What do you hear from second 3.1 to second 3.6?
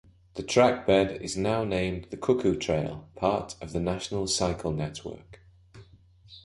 part